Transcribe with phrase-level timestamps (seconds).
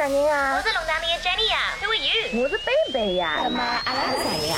[0.00, 0.56] 啥人啊？
[0.56, 2.42] 我是龙堂里的 Jenny 呀，Who are you？
[2.42, 3.40] 我是贝贝呀。
[3.44, 4.56] 那么阿拉是谁呀？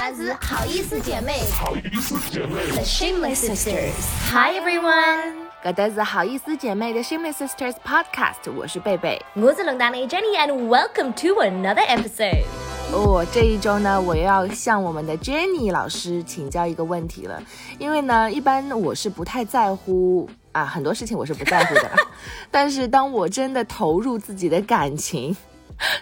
[0.00, 1.44] 阿拉是好意思姐妹。
[1.52, 2.66] 好意思姐妹。
[2.72, 3.92] The Shameless Sisters。
[4.32, 5.34] Hi everyone。
[5.62, 9.22] 搿搭是好意思姐妹的 Shameless Sisters Podcast，我是贝贝。
[9.34, 12.42] 我是龙堂里的 Jenny，and welcome to another episode。
[12.92, 17.40] 哦，这一周呢，我又要向我们的 Jenny 老师请教一个问题了，
[17.78, 20.28] 因为呢，一般我是不太在乎。
[20.56, 21.90] 啊，很多事情我是不在乎的，
[22.50, 25.36] 但是当我真的投入自己的感情。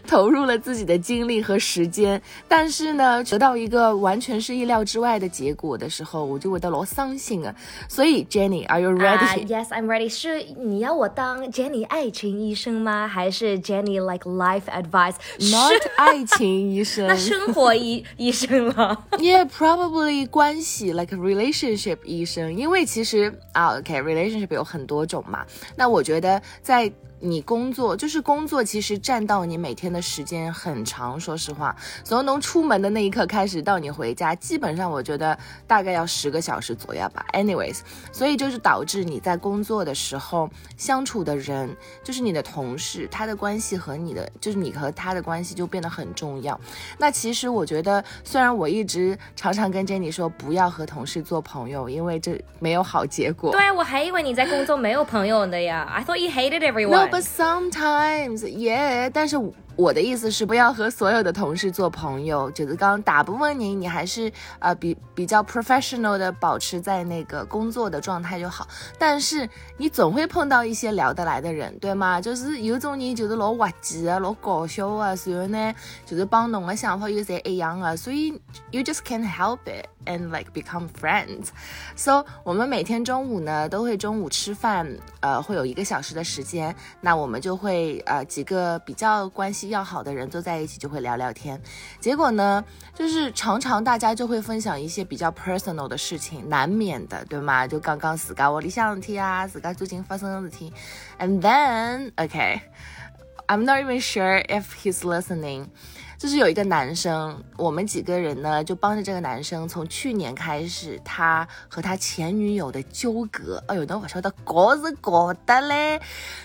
[0.06, 7.55] 投入了自己的精力和时间，但是呢，得到一个完全是意料之外的结果的时候，我就会得老伤心啊。
[7.88, 10.09] 所以，Jenny，Are you ready？Yes，I'm ready。
[10.09, 13.09] 是你要我当 Jenny 爱情医生吗？
[13.09, 19.04] 还是 Jenny like life advice？Not 爱情医生，那生活医医生了。
[19.12, 25.45] Yeah，probably 关系 like relationship 医生，因为其实啊，OK，relationship 有很多种嘛。
[25.77, 26.93] 那我觉得在
[27.25, 31.19] 你工作就是工作，其实占到你每天的时间很长。
[31.19, 35.37] 说实话，从从出门的那一刻开始到你回家，基本上我觉得
[35.67, 37.25] 大概要十个小时左右吧。
[37.33, 37.79] Anyways，
[38.13, 46.61] 所以就是导致你在工作的时候相处的人，就是你的同事，他的关系和你的，就是你和他的关系就变得很重要。
[46.99, 53.51] 那其实我觉得，虽然我一直常常跟 Jenny 说不要和同事做朋友，因为这没有好结果。
[53.52, 55.89] 对，我还以为你在工作没有朋友的呀。
[55.91, 57.13] I thought you hated everyone.
[57.15, 59.38] But sometimes, yeah，但是。
[59.77, 64.31] 我的意思是不要和所有的同事做朋友，就是刚大部分你你还是
[64.61, 68.69] 呃比比较 professional 的保持在那个工作的状态就好。
[68.99, 72.21] 但是你总会碰到一些聊得来的人，对吗？
[72.21, 75.75] 就是有种人就是老滑稽啊，老搞笑啊，然后呢
[76.06, 78.28] 就是帮侬的想法又侪一样啊，所以
[78.71, 81.49] you just can't help it and like become friends.
[81.97, 84.87] So 我们每天中午呢都会中午吃饭，
[85.19, 89.63] 呃会有一个小时的时间，那我们就会呃几个比较关系。
[89.69, 91.61] 要好的人坐在一起就会聊聊天，
[92.00, 97.66] 结果呢，就是常常大家就会分享一些比较 personal 的事情，难免的，对吗？
[97.66, 100.72] 就刚刚自家窝里想事体啊，自家最近发生的事情
[101.19, 102.61] ，and then OK,
[103.47, 105.66] I'm not even sure if he's listening。
[106.16, 116.00] 就是有一个男生，我们几个人呢就帮着这个男生，从去年开始，他和他前女友的纠葛，哎呦，那我说的搞是搞的嘞，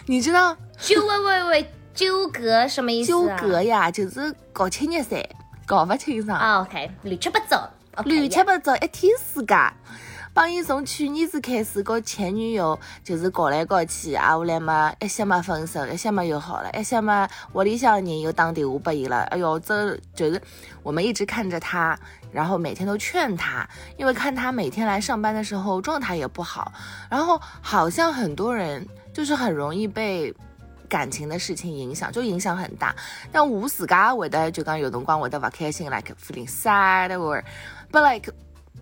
[0.08, 0.58] 你知道？
[0.80, 1.74] 就喂喂喂。
[2.00, 3.10] 纠葛什么意思？
[3.10, 5.22] 纠葛呀，就是搞清热噻，
[5.66, 6.62] 搞不清爽。
[6.62, 7.70] OK，乱七八糟，
[8.06, 9.54] 乱七八糟一天世界。
[10.34, 19.24] 帮伊从去年子开始，跟前女友就是搞来搞去，啊，后来嘛，一些嘛分手，一些嘛又好了，一些嘛屋里向人又打电话拨伊了。
[19.24, 20.42] 哎哟，这就是
[20.82, 22.00] 我们一直看着他，
[22.32, 23.68] 然后每天都劝他，
[23.98, 26.72] 因为看他每天来上班的时候状态也不好，
[27.10, 30.34] 然后好像很多人就是很容易被。
[30.90, 32.94] 感情的事情影响就影响很大，
[33.32, 38.34] 但我自噶会得就讲有辰光会得不开心，like feeling sad or，but like，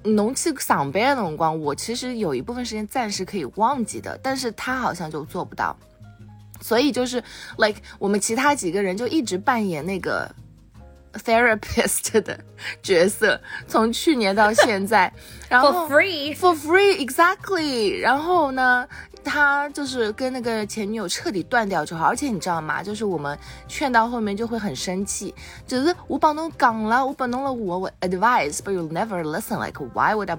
[0.03, 5.75] 侬去上班的辰光，我其实有一部分时间暂时可以忘记的，但是他好像就做不到，
[6.61, 7.23] 所以就是
[7.57, 10.33] like 我们其他几个人就一直扮演那个
[11.17, 12.39] therapist 的
[12.81, 15.11] 角色，从去年到现在，
[15.49, 18.87] 然后 for free for free exactly，然后呢？
[19.29, 22.81] 他就是跟那个前女友彻底断掉之后，而且你知道吗？
[22.81, 25.35] 就是我们劝到后面就会很生气，
[25.67, 30.37] 就是我帮侬讲了，我帮侬了我我 advice，but you never listen，like why would I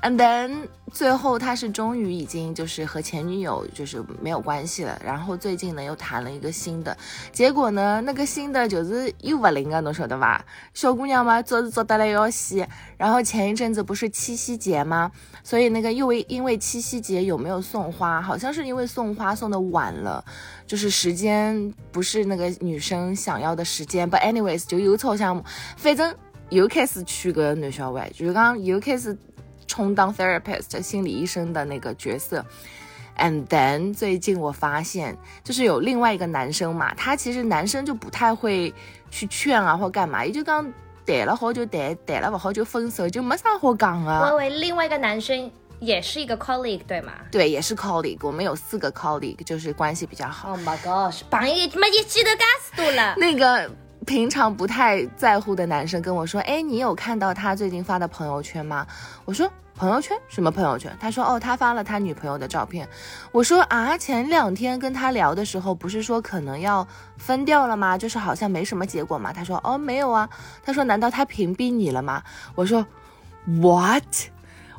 [0.00, 6.96] And then 最后他是终于已经就是和前女友就是没有关系了，然后最近呢又谈了一个新的，
[7.32, 10.44] 结果呢那个新的就是又不灵啊，侬晓得吧？
[10.72, 12.64] 小姑娘嘛做是做得来要死，
[12.96, 15.10] 然后前一阵子不是七夕节吗？
[15.42, 18.22] 所以那个又因为七夕节有没有送花？
[18.22, 20.24] 好像是因为送花送的晚了，
[20.64, 24.08] 就是时间不是那个女生想要的时间。
[24.08, 25.44] But anyways 就又吵项目，
[25.76, 26.14] 反正
[26.50, 29.18] 又开始娶个男小孩，就是讲又开始。
[29.68, 32.44] 充当 therapist 心理医生的那个角色
[33.18, 38.74] ，and then 最近我发现，就是有另外一个男生嘛，他其实男生就不太会
[39.10, 40.72] 去劝啊或干嘛，也就刚
[41.06, 44.30] 谈了好久谈，谈了不好就分手，就没啥好讲啊。
[44.30, 45.50] 我为另外一个男生
[45.80, 47.12] 也是一个 colleague 对吗？
[47.30, 50.50] 对，也是 colleague，我们有四个 colleague，就是关系比较好。
[50.50, 53.14] Oh my gosh，朋友没一记得干死多了。
[53.16, 53.70] 那个
[54.08, 58.86] 平常不太在乎的男生跟我说，哎，你有看到他最近发的朋友圈吗？
[59.26, 59.48] 我说。
[59.76, 60.92] 朋友圈什么朋友圈？
[60.98, 62.88] 他说哦，他发了他女朋友的照片。
[63.30, 66.84] 我说啊，前两天跟他聊的时候，不是说可能要
[67.16, 67.96] 分掉了吗？
[67.96, 69.32] 就是好像没什么结果嘛。
[69.32, 70.28] 他说哦，没有啊。
[70.64, 72.20] 他说难道他屏蔽你了吗？
[72.56, 72.84] 我说
[73.44, 74.02] what？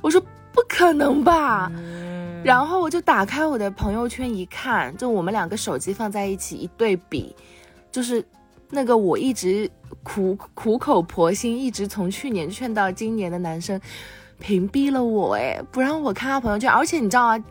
[0.01, 0.19] 我说
[0.51, 1.71] 不可能吧。
[2.43, 7.33] 然后我就打开我的朋友圈一看，就我们两个手机放在一起一对比，
[7.89, 8.21] 就是
[8.69, 9.69] 那个我一直
[10.03, 13.79] 苦苦口婆心，一直从去年劝到今年的男生，
[14.39, 17.43] 屏蔽了我，哎，不让我看他朋友圈，而且你知道吗？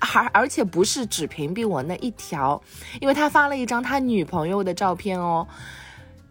[0.00, 2.60] 还而且不是只屏蔽我那一条，
[3.00, 5.46] 因为他发了一张他女朋友的照片哦。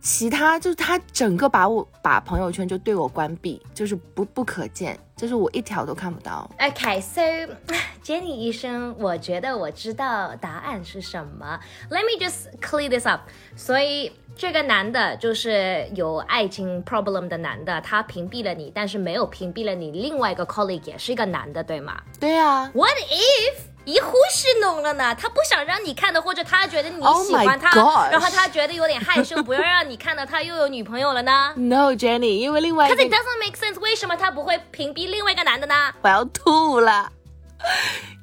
[0.01, 6.49] 其他就是他整个把我把朋友圈就对我关闭，就是不不可见，就是我一条都看不到。
[6.59, 7.21] Okay, so
[8.03, 11.59] Jenny 医生，我觉得我知道答案是什么。
[11.89, 13.21] Let me just clear this up。
[13.55, 23.76] 所以这个男的就是有爱情 problem 的男的，他屏蔽了你，但是没有屏蔽了你另外一个 colleague 也是一个男的，对吗对啊，？What if？
[23.87, 25.15] 一忽视弄了呢？
[25.15, 27.71] 他不想让你看的，或者他觉得你 Oh 喜欢他
[28.11, 35.73] 然后他觉得有点害羞，不要让你看到他又有女朋友了呢 No Jenny，因为另外一 Because it doesn't make sense，为什么他不会屏蔽另外一个男的呢？
[36.01, 37.09] 我要吐了，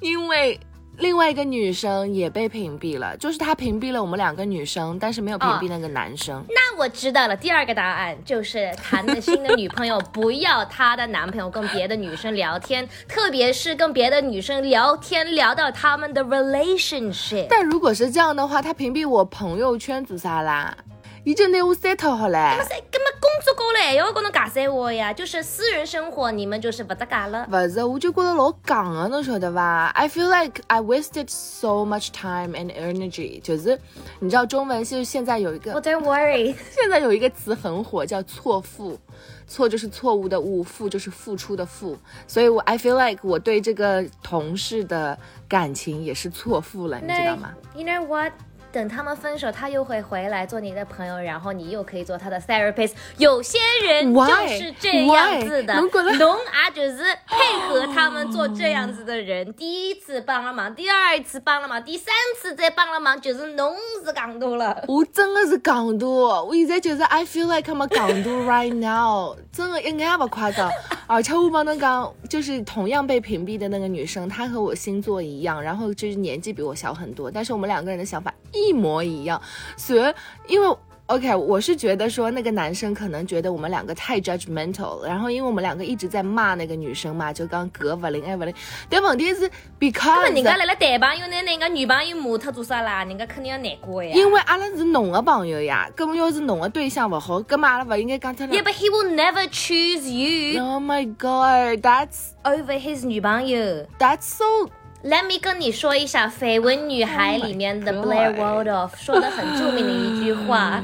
[0.03, 0.61] 因为
[0.99, 6.45] 另外一个女生也被屏蔽了，就是他屏蔽了我们两个女生，但是没有屏蔽那个男生。
[6.49, 17.47] 那我知道了，第二个答案就是谈了新的女朋友不要她的男朋友跟别的女生聊天，特别是跟别的女生聊天聊到他们的 relationship。
[17.51, 20.77] 但如果是这样的话，他屏蔽我朋友圈做啥啦？
[21.25, 22.57] 已经拿我 set 好嘞。
[22.69, 27.47] 这根本工作过了还，要跟侬尬三话呀，就是私人生活你们就是不搭嘎了。
[27.51, 33.41] 不是，我就觉得老戆的，侬晓得吧？I feel like I wasted so much time and energy。
[33.41, 33.79] 就是
[34.21, 38.99] 你知道中文就是现在有一个 don't worry， 现在有一个词很火，叫错付。
[39.47, 48.33] 错就是错误的误，付就是付出的付，所以我 I feel like 我对这个同事的感情也是错付了，你知道吗？You know what？
[48.75, 52.95] 等他们分手，他又会回来做你的朋友，然后你又可以做他的 therapist。
[53.19, 53.57] 有些
[53.87, 55.75] 人就是这样子的
[56.19, 59.55] 侬啊就是配合他们做这样子的人。
[59.55, 64.85] 第一次帮了忙，第二次帮了忙，第三次再帮了忙，就是侬是港多了。
[64.89, 70.69] 我真的是港督，我现在就是 I feel like I'm a 港督 right now，真的一眼不夸张。
[71.07, 79.41] 而且我帮侬讲，就是同样被屏蔽的那个女生，她和我星座一样，然后就是年纪比我小很多，但是我们两个人的想法一模一样。
[79.77, 80.15] 所以
[80.47, 80.77] 因为
[81.07, 88.55] OK，我是觉得说那个男生可能觉得我们两个太 judgmental 了，然后因为我们两个一直在骂那个女生嘛，就讲搿勿灵哎勿灵，
[88.89, 89.47] 但问题是
[89.79, 93.05] because 那么人家来了谈朋友，拿人家女朋友骂他做啥啦？
[93.05, 94.13] 人家肯定要难过呀。
[94.15, 98.49] 因为阿拉是侬的朋友呀，根本要是侬的对象不好，根本阿拉不应该讲出来。
[98.49, 103.87] Yeah, but he will never choose you Oh my god, that's over his 女朋友。
[103.99, 104.71] that's so
[105.04, 110.84] Let me 跟你说一下《绯闻女孩》里面的 Oh my Blair God Waldorf 说的很着名的一句话：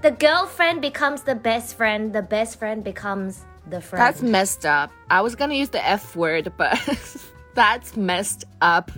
[0.00, 3.98] The girlfriend becomes the best friend, the best friend becomes the friend.
[3.98, 4.92] that's messed up.
[5.08, 6.78] I was gonna use the F word, but
[7.54, 8.92] that's messed up.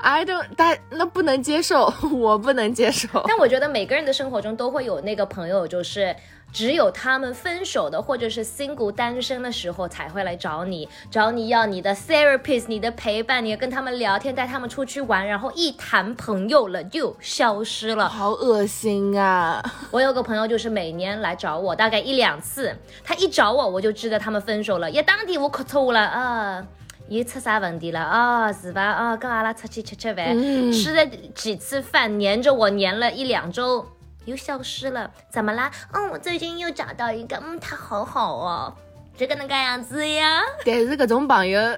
[0.00, 3.08] I don't that 那不能接受，我不能接受。
[3.26, 6.14] 但我觉得每个人的生活中都会有那个朋友，就是
[6.53, 18.07] 只有他们分手的或者是 single 单身的时候才会来找你，找你要你的 therapist，你的陪伴，你要跟他们聊天，带他们出去玩，然后一谈朋友了就消失了。
[18.07, 19.63] 好恶心啊！
[19.89, 22.75] 我有个朋友就是每年来找我，大概一两次。
[23.03, 24.91] 他一找我，我就知道他们分手了。
[24.91, 26.63] 也当地我可错了啊，
[27.09, 28.53] 又出啥问题了啊？
[28.53, 28.83] 是吧？
[28.83, 30.35] 啊，跟阿拉出去吃吃饭，
[30.71, 33.85] 吃了几次饭，黏着我黏了一两周，
[34.25, 35.09] 又消失了。
[35.29, 35.71] 怎么啦？
[35.93, 38.73] 嗯，我最近又找到一个，嗯，他好好哦，
[39.17, 40.41] 这个能干样子呀？
[40.65, 41.77] 但是搿种朋友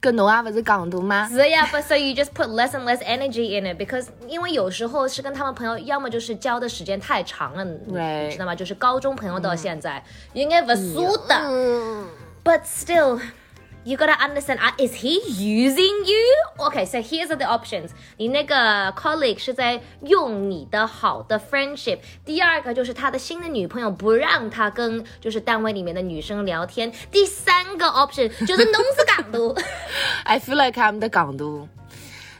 [0.00, 1.28] 跟侬也不是港独吗？
[1.28, 8.54] 是呀，but so you just put less and less energy in it because 因为有时候是跟他们朋友，要么就是交的时间太长了，你知道吗？
[8.54, 11.34] 就是高中朋友到现在，应该不熟的。
[11.44, 12.06] 嗯
[12.42, 13.20] But still,
[13.83, 14.59] you gotta understand.
[14.59, 16.35] Uh, is he using you?
[16.59, 17.91] Okay, so here's the options.
[18.17, 21.99] 你那个 colleague 是在用你的好的 friendship。
[22.25, 26.91] 第二个就是他的新的女朋友不让他跟就是单位里面的女生聊天。
[27.11, 29.55] 第三个 option 就是弄死港都。
[30.23, 31.67] I feel like I'm the 港督，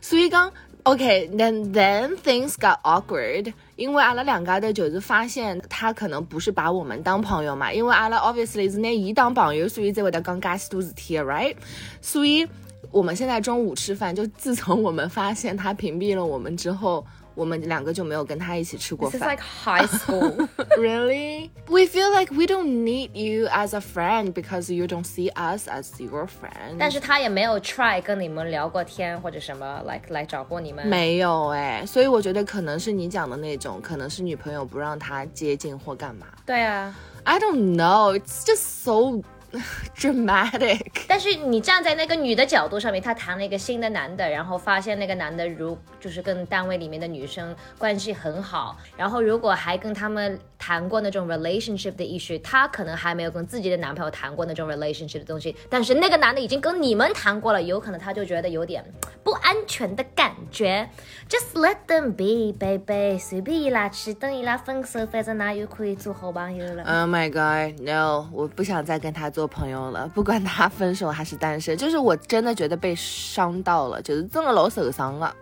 [0.02, 0.52] 所以讲
[0.84, 11.57] OK，then then things got awkward， 因为阿拉两家的就是发现他可能不是把我们当朋友嘛，因为阿拉 obviously 是拿伊当朋友，所以才会得讲介许多事体，right？
[12.03, 12.47] 所以
[12.91, 19.36] 我们现在中午吃饭，就自从我们发现他屏蔽了我们之后，我们两个就没有跟他一起吃过 This is 饭。
[19.36, 20.48] like high school.
[20.78, 21.50] Really?
[21.68, 25.68] We feel like we don't need you as a friend because you don't see us
[25.68, 26.78] as your friend.
[26.80, 30.88] 但是他也没有 try 跟你们聊过天或者什么来来找过你们。
[30.88, 36.28] 没有哎、所以我觉得可能是你讲的那种，可能是女朋友不让他接近或干嘛。
[36.46, 39.22] 对啊， I don't know, it's just so
[39.97, 40.81] dramatic。
[41.09, 58.85] 但是你站在那个女的角度上面，她谈了一个新的男的，然后发现那个男的如就是跟单位里面的女生关系很好，然后如果还跟他们谈过那种 relationship 的 issue，她可能还没有跟自己的男朋友谈过那种 relationship 的东西，但是那个男的已经跟你们谈过了，有可能他就觉得有点
[59.23, 60.89] 不安全的感觉。
[61.29, 66.83] Just let them be, baby，随便伊拉去，等伊拉分手，反正那又可以做好朋友了。
[66.85, 68.29] Oh my god, no！
[68.33, 75.35] 我不想再跟他做朋友了，不管他分手还是单身，就是我真的觉得被伤到了，就是真的老受伤了。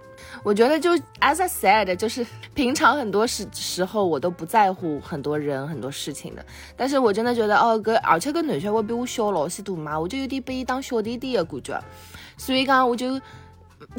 [0.42, 0.90] 我觉得就
[1.20, 6.44] as I said，就是平常很多时时候我都不在乎很多人很多事情的，
[6.76, 11.80] 但是我真的觉得哦，个而且个男小孩比我小老许多嘛，我就有点被当小弟弟的感觉，
[12.36, 13.20] 所以讲我就。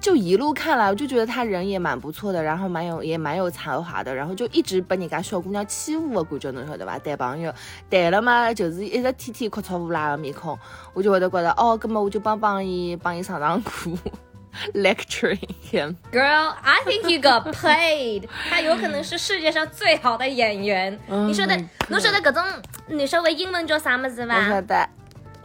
[0.01, 7.00] 就一路看来，我就觉得他人也蛮不错的，然后蛮有也蛮有才华的，然后就一直被人家小姑娘欺负的感觉，侬晓得吧？
[7.00, 7.53] 谈朋友
[7.89, 10.57] 谈了嘛，就是一直天天哭错无赖的面孔，
[10.93, 13.89] 我就会得觉得哦，那么我就帮帮伊帮伊上上课，
[14.74, 15.39] lecturing
[15.71, 15.95] him。
[16.12, 18.27] Girl, I think you got played。
[18.50, 21.00] 他有可能是世界上最好的演员。
[21.07, 21.55] 你说的
[21.88, 22.43] 侬晓得搿种
[22.88, 24.62] 你说的英文叫啥么子我晓？
[24.62, 24.89] 得，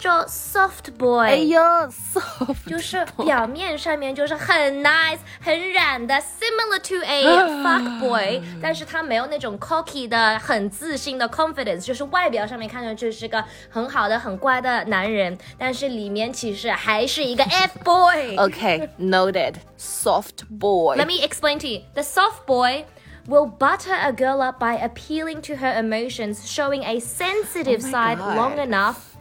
[0.04, 1.28] 叫 soft boy。
[1.28, 7.25] 哎呦，soft，就是表面上面就是很 nice 很软的，similar to a
[7.62, 18.38] fuck boy，但是他没有那种 cocky 的很自信的 confidence，就是外表上面看上去是个很好的很乖的男人，但是里面其实还是一个 f boy。
[18.38, 20.96] OK，noted，soft boy。
[20.98, 21.82] Let me explain to you.
[21.94, 22.86] The soft boy
[23.28, 27.92] will butter a girl up by appealing to her emotions, showing a sensitive Oh my
[27.92, 28.38] side God.
[28.38, 29.12] long enough,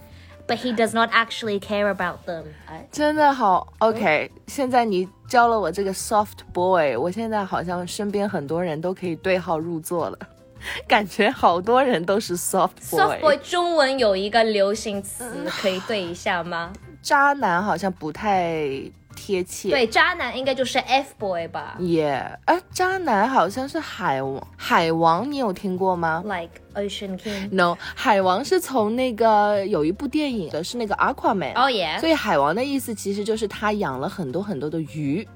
[0.53, 2.43] but he does not actually care about them.
[2.67, 10.17] 哎真的好 OK，现在你教了我这个 soft boy，我现在好像身边很多人都可以对号入座了，
[10.87, 12.99] 感觉好多人都是 soft boy。
[12.99, 16.71] Soft boy 中文有一个流行词可以对一下吗？
[17.01, 18.69] 渣男好像不太
[19.15, 19.69] 贴切。
[19.69, 22.11] 对，渣男应该就是 F boy 吧也，
[22.45, 27.49] 哎，渣男好像是海王，海王你有听过吗，like Ocean King。
[27.51, 31.53] ？No，海王是从那个有一部电影的，是那个 Aquaman。
[31.55, 35.27] 哦耶所以海王的意思其实就是他养了很多很多的鱼，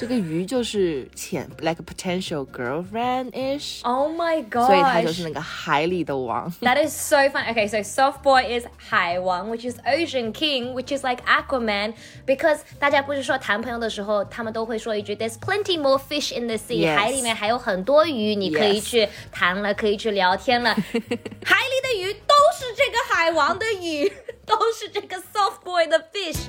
[0.00, 4.66] 这个鱼就是潜 like a potential girlfriend ish，、 ！Oh my god！
[4.66, 6.52] 所以他就是那个海里的王。
[6.60, 7.46] That is so fun.
[7.46, 11.94] Okay, so soft boy is 海王，which is Ocean King, which is like Aquaman.
[12.26, 16.94] Because 大家不是说谈朋友的时候，他们都会说一句 "There's plenty more fish in the sea"，、 Yes.
[16.94, 18.84] 海里面还有很多鱼，你可以 Yes.
[18.84, 20.74] 去谈了，可以去聊天了。
[20.74, 24.12] 海里的鱼都是这个海王的鱼，
[24.44, 26.40] 都是这个 soft boy 的 fish。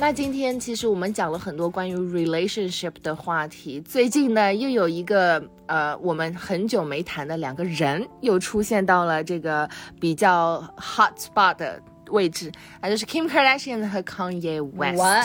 [0.00, 9.68] 那今天其实我们讲了很多关于 relationship 的话题，最近呢又有一个呃我们很久没谈的两个人又出现到了这个
[10.00, 14.98] 比较 hot spot 的位置，那就是 Kim Kardashian 和 Kanye West。
[14.98, 15.24] What？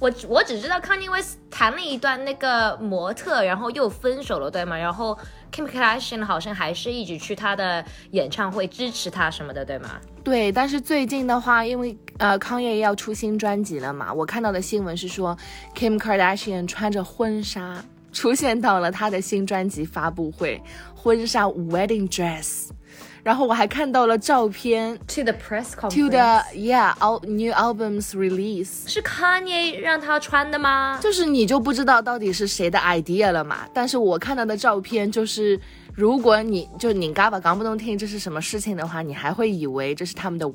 [0.00, 4.76] 我我只知道 Kanye West 谈了一段那个模特，然后又分手了，对吗？
[4.76, 5.16] 然后
[5.52, 10.00] Kim Kardashian 好像还是一直去他的演唱会支持他什么的，对吗？
[10.24, 15.36] 对，但是最近的话，因为呃康业要出新专辑了嘛，我看到的新闻是说
[15.74, 20.62] ，Kim Kardashian 穿着婚纱出现到了他的新专辑发布会，
[20.94, 22.68] 婚纱 wedding dress，
[23.24, 25.96] 然后我还看到了照片 To the press conference。
[25.96, 26.94] to the yeah
[27.26, 28.88] new albums release。
[28.88, 31.00] 是 Kanye 让他穿的吗？
[31.02, 33.66] 就是你就不知道到底是谁的 idea 了嘛？
[33.74, 35.60] 但是我看到的照片就是，
[35.92, 40.46] 如果你就你嘎巴刚不懂听这是什么事情的话，你还会以为这是他们的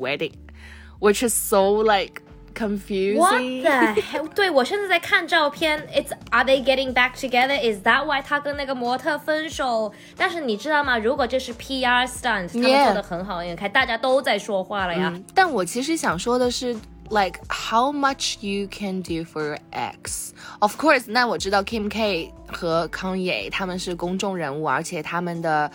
[1.01, 2.23] wedding，which is so like
[2.55, 3.63] What confusing。
[3.63, 4.29] the hell？
[4.35, 7.57] 对我现在在看照片，It's Are they getting back together?
[7.59, 9.91] Is that why 他跟那个模特分手？
[10.19, 10.99] 但是你知道吗？
[10.99, 15.11] 如果这是 PR stunt，他们 Yeah 做的很好，你看大家都在说话了呀。
[15.15, 16.75] 嗯，但我其实想说的是，
[17.09, 25.51] like how much you can do for your ex。Of course，那我知道 Kim K 和康也他们是公众人物，而且他们的。
[25.51, 25.71] 呃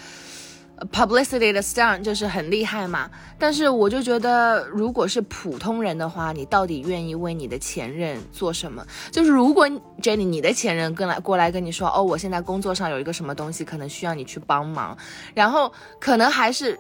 [0.91, 8.85] Publicity 的 stunt 就是很厉害嘛，但是我就觉得，如果是普通人的话，你到底愿意为你的前任做什么？
[9.11, 9.69] 就是如果
[10.01, 14.97] Jenny 你的前任跟来过来跟你说，哦，我现在工作上有一个什么东西，可能需要你去帮忙，
[15.35, 16.79] 然后可能还是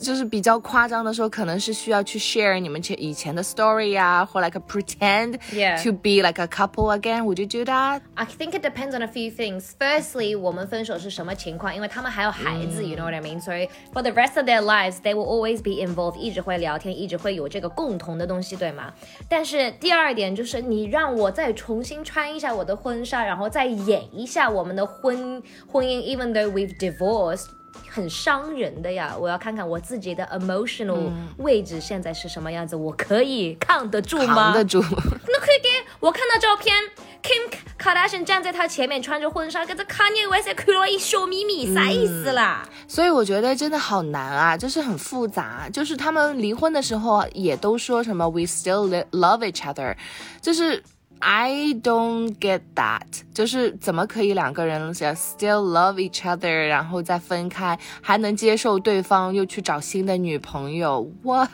[0.00, 5.84] 就是比较夸张的说，可能是需要去 share 你们前以前的 story 呀、或 like a pretend Yeah.
[5.84, 7.24] to be like a couple again.
[7.24, 8.00] Would you do that?
[8.14, 9.72] I think it depends on a few things.
[9.78, 11.76] Firstly，我们分手是什么情况？
[11.76, 13.38] 因为他们还有孩子、y o u know what I mean？
[13.38, 18.90] 所以 for the rest of their lives, they will always be involved，一直会聊天，一直会有这个共同的东西，对吗？
[19.28, 27.48] 但是第二点就是，你让我再重新穿一下我的婚纱，然后再演一下我们的婚婚姻，even though we've divorced。
[27.89, 29.15] 很伤人的呀！
[29.19, 34.35] 我要看看我自己的 emotional 位置现在是什么样子，我可以抗得住吗？
[34.35, 34.79] 扛得住。
[35.27, 36.75] 那可以给我看到照片
[37.21, 42.67] ，Kim Kardashian 站在他前面穿着婚纱，跟着 Kanye West 看了一小咪咪，啥意思啦？
[42.87, 45.67] 所以我觉得真的好难啊，就是很复杂。
[45.71, 49.95] 就是他们离婚的时候也都说什么 “we still love each other”，
[50.41, 50.83] 就是。
[51.19, 61.49] I don't get that，就是怎么可以两个人 still love each other，然后再分开，还能接受对方又去找新的女朋友？What？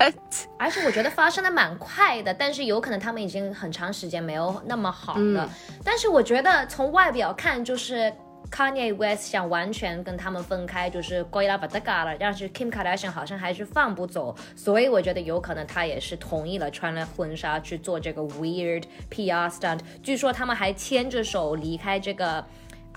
[0.57, 5.49] 而且我觉得发生的蛮快的，但是有可能他们已经很长时间没有那么好了。
[5.83, 8.13] 但是我觉得从外表看，就是。
[8.51, 19.79] Kanye West 想完全跟他们分开，就是过伊拉不得嘎了，但是 Kim Kardashian 好像还是放不走，所以我觉得有可能他也是同意了穿了婚纱去做这个 weird PR stunt。
[20.01, 22.45] 据说他们还牵着手离开这个。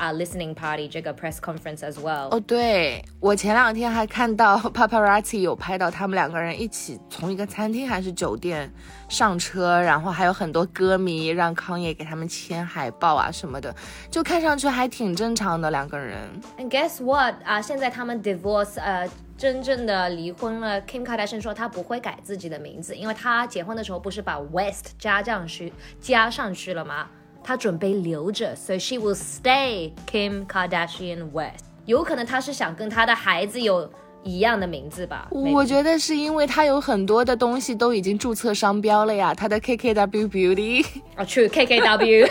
[0.00, 2.28] 啊，listening party 这个 press conference as well。
[2.30, 8.72] 哦，对我前两天还看到 paparazzi 有拍到他们两个人一起从一个餐厅还是酒店
[9.10, 13.74] 上车，然后还有很多歌迷让康也给他们签海报啊什么的，
[14.10, 16.18] 就看上去还挺正常的两个人。
[16.56, 17.34] And guess what？
[17.44, 20.80] 啊，现在他们 divorce，呃，真正的离婚了。
[20.82, 27.06] Kim Kardashian 说他不会改自己的名字，因为他结婚的时候不是把 West 加上去加上去了吗？
[27.42, 31.64] 她准备留着，so she will stay Kim Kardashian West。
[31.86, 33.90] 有可能她是想跟她的孩子有
[34.22, 35.28] 一样的名字吧？
[35.30, 42.26] 我觉得是因为她有很多的东西都已经注册商标了呀，她的 KKW Beauty 啊，去 KKW，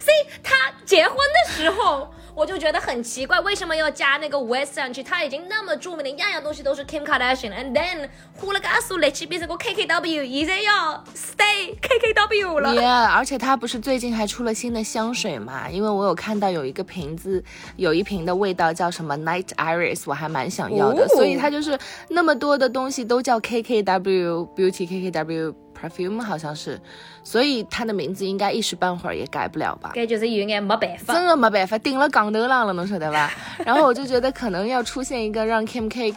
[0.00, 0.54] 所以她
[0.84, 2.08] 结婚的时候。
[2.36, 5.02] 我就觉得很奇怪，为什么要加那个 West 上去？
[5.02, 12.74] 他已经那么著名的，样样东西都是 Kim Kardashian，and then 呼了个苏雷奇变成个 KKW，现在要 stay KKW 了。
[12.74, 15.70] Yeah，而且他不是最近还出了新的香水嘛？
[15.70, 17.42] 因为我有看到有一个瓶子，
[17.76, 21.08] 有一瓶的味道叫什么 Night Iris，我还蛮想要的。
[21.08, 21.78] 所以他就是
[22.10, 25.54] 那么多的东西都叫 KKW Beauty KKW。
[25.80, 26.80] Perfume 好像是，
[27.22, 29.92] 所以他的名字应该一时半会儿也改不了吧？
[29.94, 33.32] 该就是有眼没办法，真的没办法，顶了杠头浪了，侬晓得吧？
[33.64, 36.14] 然后我就觉得可能要出现一个让 Kim K。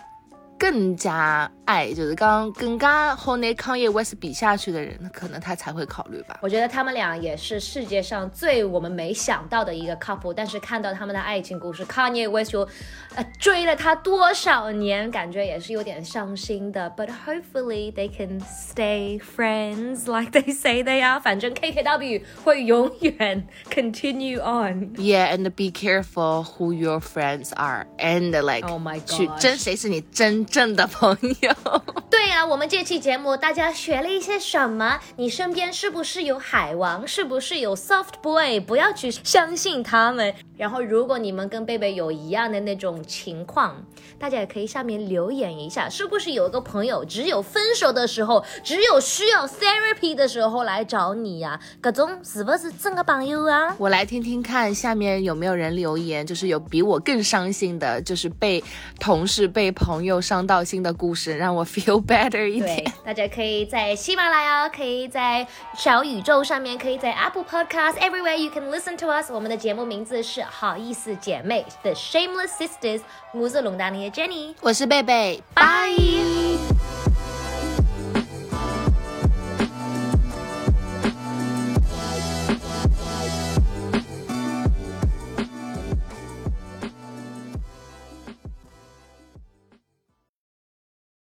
[0.59, 6.39] 更加爱，就是刚更加和那康业 West 比下去的人，可能他才会考虑吧。
[6.43, 12.67] 我觉得他们俩也是世界上最我们没想到的一个 couple，但是看到他们的爱情故事，康业 West 就
[13.15, 16.91] 呃追了他多少年，感觉也是有点伤心的。
[16.97, 21.21] But hopefully they can stay friends like they say they are。
[21.21, 29.01] 反正 KKW 会永远 continue on。Yeah, and be careful who your friends are, and like oh my
[29.01, 30.45] god，去争谁是你真。
[30.50, 31.54] 真的朋友，
[32.10, 35.00] 对呀，我们这期节目大家学了一些什么？
[35.16, 37.08] 你身边是不是有海王？
[37.08, 38.60] 是不是有 soft boy？
[38.60, 40.34] 不要去相信他们。
[40.58, 43.86] 然后，如果你们跟贝贝有一样的那种情况，
[44.18, 51.58] 大家也可以下面留言一下，是不是有一个朋友只有分手的时候，只有需要 therapy 的时候来找你呀？
[51.80, 53.74] 各种是不是真的朋友啊？
[53.78, 58.62] 我来听听看，下面有没有人留言，就是有比我更伤心的，就是被
[59.00, 62.84] 同事、被朋友伤到心的故事，让我 feel better 一点。
[63.06, 65.48] 大家可以在喜马拉雅，可以在
[65.78, 69.32] 小宇宙上面，可以在 Apple Podcast，everywhere you can listen to us。
[69.32, 70.44] 我们的节目名字是。
[70.50, 73.02] 好意思，姐妹，The Shameless Sisters，
[73.34, 76.49] 我是龙丹妮的 Jenny，我是贝贝，拜。